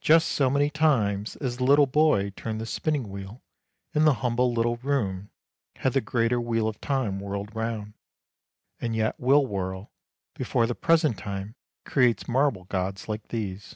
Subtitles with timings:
[0.00, 3.42] Just so many times as the little boy turned the spinning wheel
[3.92, 5.30] in the humble little room
[5.78, 7.94] had the greater wheel of time whirled round,
[8.80, 9.90] and yet will whirl,
[10.36, 13.74] before the present time creates marble gods like these.